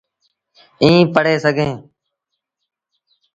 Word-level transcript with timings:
ائيٚݩ 0.81 1.11
پڙهي 1.13 1.35
سگھيٚن۔ 1.43 1.71